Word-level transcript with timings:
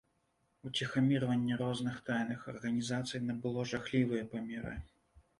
Уціхамірванне 0.67 1.57
розных 1.59 1.99
тайных 2.07 2.39
арганізацый 2.53 3.19
набыло 3.27 3.65
жахлівыя 3.73 4.23
памеры. 4.33 4.73